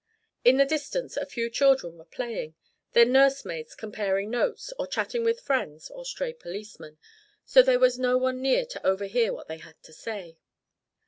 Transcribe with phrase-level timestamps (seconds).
[0.43, 2.55] In the distance a few children were playing,
[2.93, 6.97] their nursemaids comparing notes or chatting with friends or stray policemen,
[7.45, 10.39] so there was no one near to overhear what they had to say.